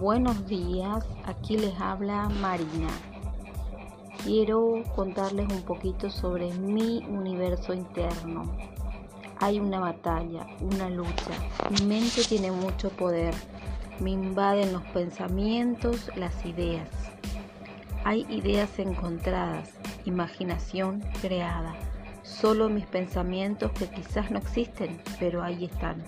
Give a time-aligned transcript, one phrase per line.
[0.00, 2.88] Buenos días, aquí les habla Marina.
[4.24, 8.50] Quiero contarles un poquito sobre mi universo interno.
[9.40, 11.32] Hay una batalla, una lucha.
[11.68, 13.34] Mi mente tiene mucho poder.
[13.98, 16.88] Me invaden los pensamientos, las ideas.
[18.02, 19.68] Hay ideas encontradas,
[20.06, 21.74] imaginación creada.
[22.22, 26.02] Solo mis pensamientos que quizás no existen, pero ahí están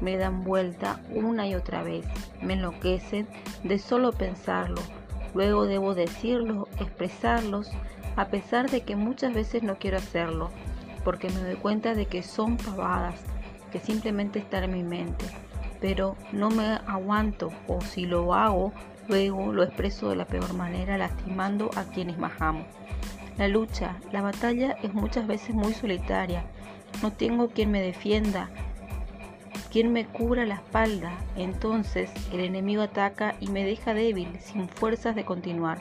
[0.00, 2.04] me dan vuelta una y otra vez,
[2.42, 3.26] me enloquecen
[3.64, 4.80] de solo pensarlo.
[5.34, 7.70] Luego debo decirlo, expresarlos,
[8.16, 10.50] a pesar de que muchas veces no quiero hacerlo,
[11.04, 13.20] porque me doy cuenta de que son pavadas,
[13.70, 15.26] que simplemente están en mi mente.
[15.80, 18.72] Pero no me aguanto, o si lo hago,
[19.06, 22.64] luego lo expreso de la peor manera, lastimando a quienes más amo.
[23.36, 26.44] La lucha, la batalla es muchas veces muy solitaria.
[27.02, 28.50] No tengo quien me defienda,
[29.70, 31.12] quien me cubra la espalda.
[31.36, 35.78] Entonces el enemigo ataca y me deja débil, sin fuerzas de continuar.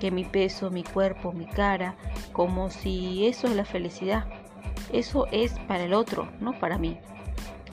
[0.00, 1.94] Que mi peso, mi cuerpo, mi cara,
[2.32, 4.24] como si eso es la felicidad.
[4.92, 6.98] Eso es para el otro, no para mí.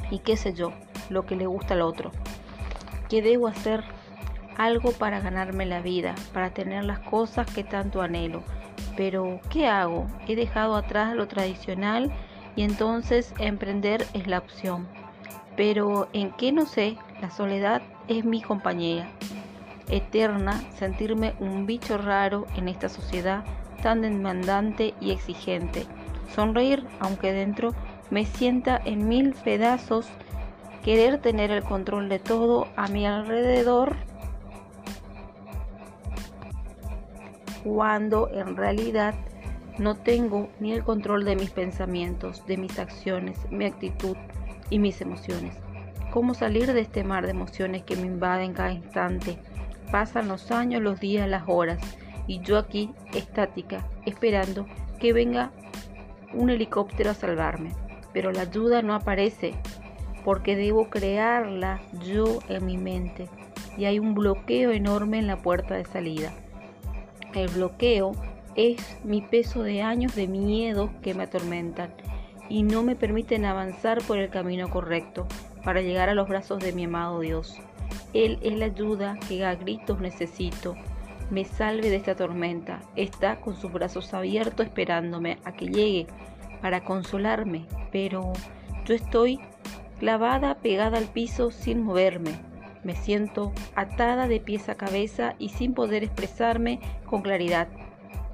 [0.10, 0.72] Y qué sé yo,
[1.10, 2.12] lo que le gusta al otro.
[3.10, 3.84] ¿Qué debo hacer?
[4.58, 8.44] Algo para ganarme la vida, para tener las cosas que tanto anhelo.
[8.96, 10.08] Pero, ¿qué hago?
[10.28, 12.14] He dejado atrás lo tradicional
[12.56, 14.88] y entonces emprender es la opción
[15.56, 19.08] pero en qué no sé, la soledad es mi compañera.
[19.90, 23.44] Eterna, sentirme un bicho raro en esta sociedad
[23.82, 25.86] tan demandante y exigente.
[26.34, 27.74] Sonreír, aunque dentro
[28.10, 30.08] me sienta en mil pedazos,
[30.84, 33.96] querer tener el control de todo a mi alrededor,
[37.64, 39.16] cuando en realidad
[39.78, 44.18] no tengo ni el control de mis pensamientos, de mis acciones, mi actitud,
[44.70, 45.56] y mis emociones.
[46.12, 49.40] ¿Cómo salir de este mar de emociones que me invaden cada instante?
[49.92, 51.80] Pasan los años, los días, las horas,
[52.28, 54.68] y yo aquí, estática, esperando
[55.00, 55.52] que venga
[56.34, 57.72] un helicóptero a salvarme.
[58.14, 59.56] Pero la ayuda no aparece,
[60.24, 63.28] porque debo crearla yo en mi mente,
[63.76, 66.32] y hay un bloqueo enorme en la puerta de salida.
[67.34, 68.12] El bloqueo
[68.56, 71.92] es mi peso de años de miedo que me atormentan
[72.50, 75.28] y no me permiten avanzar por el camino correcto
[75.64, 77.60] para llegar a los brazos de mi amado Dios.
[78.14, 80.76] Él es la ayuda que a gritos necesito.
[81.30, 82.82] Me salve de esta tormenta.
[82.96, 86.08] Está con sus brazos abiertos esperándome a que llegue
[86.62, 88.34] para consolarme, pero
[88.86, 89.40] yo estoy
[90.00, 92.32] clavada pegada al piso sin moverme.
[92.84, 97.70] Me siento atada de pies a cabeza y sin poder expresarme con claridad,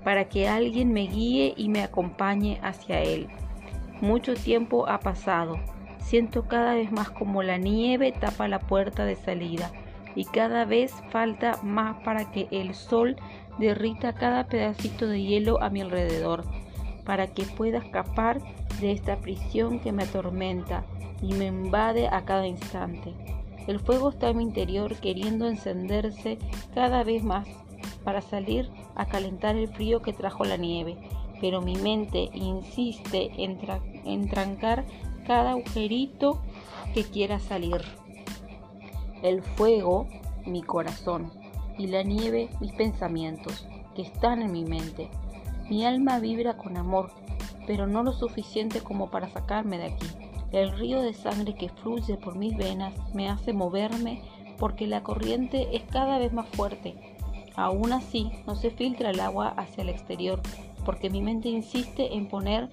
[0.03, 3.29] para que alguien me guíe y me acompañe hacia Él.
[4.01, 5.59] Mucho tiempo ha pasado.
[5.99, 9.71] Siento cada vez más como la nieve tapa la puerta de salida
[10.15, 13.17] y cada vez falta más para que el sol
[13.57, 16.45] derrita cada pedacito de hielo a mi alrededor,
[17.03, 18.39] para que pueda escapar
[18.79, 20.85] de esta prisión que me atormenta
[21.21, 23.13] y me invade a cada instante.
[23.67, 26.39] El fuego está en mi interior queriendo encenderse
[26.73, 27.47] cada vez más
[28.05, 30.97] para salir a calentar el frío que trajo la nieve
[31.41, 34.85] pero mi mente insiste en, trancar
[35.25, 36.41] cada agujerito
[36.93, 37.81] que quiera salir.
[39.21, 40.07] El fuego,
[40.45, 41.31] mi corazón,
[41.77, 45.09] y la nieve, mis pensamientos, que están en mi mente.
[45.69, 47.11] Mi alma vibra con amor,
[47.67, 50.07] pero no lo suficiente como para sacarme de aquí.
[50.51, 54.23] El río de sangre que fluye por mis venas me hace moverme
[54.57, 56.95] porque la corriente es cada vez más fuerte.
[57.55, 60.41] Aún así, no se filtra el agua hacia el exterior
[60.89, 62.67] porque mi mente insiste en poner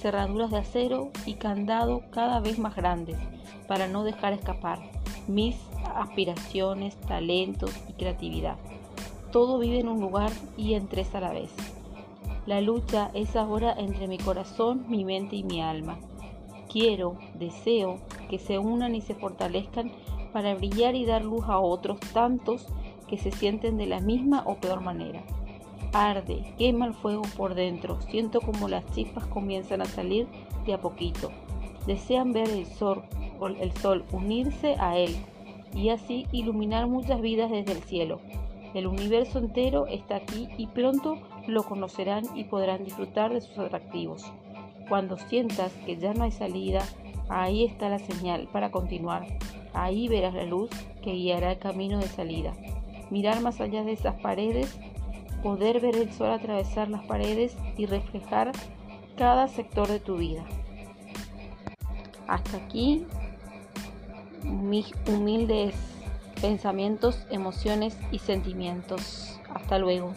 [0.00, 3.18] cerraduras de acero y candado cada vez más grandes
[3.66, 4.78] para no dejar escapar
[5.26, 5.54] mis
[5.94, 8.56] aspiraciones, talentos y creatividad.
[9.32, 11.50] Todo vive en un lugar y en tres a la vez.
[12.46, 15.98] La lucha es ahora entre mi corazón, mi mente y mi alma.
[16.72, 17.98] Quiero, deseo
[18.30, 19.92] que se unan y se fortalezcan
[20.32, 22.66] para brillar y dar luz a otros tantos
[23.08, 25.22] que se sienten de la misma o peor manera
[25.92, 30.26] arde, quema el fuego por dentro, siento como las chispas comienzan a salir
[30.66, 31.30] de a poquito.
[31.86, 33.04] Desean ver el sol,
[34.12, 35.16] unirse a él
[35.74, 38.20] y así iluminar muchas vidas desde el cielo.
[38.74, 44.30] El universo entero está aquí y pronto lo conocerán y podrán disfrutar de sus atractivos.
[44.88, 46.82] Cuando sientas que ya no hay salida,
[47.28, 49.26] ahí está la señal para continuar.
[49.72, 50.70] Ahí verás la luz
[51.02, 52.52] que guiará el camino de salida.
[53.10, 54.78] Mirar más allá de esas paredes
[55.42, 58.52] poder ver el sol atravesar las paredes y reflejar
[59.16, 60.44] cada sector de tu vida.
[62.26, 63.06] Hasta aquí
[64.44, 65.74] mis humildes
[66.40, 69.40] pensamientos, emociones y sentimientos.
[69.52, 70.12] Hasta luego.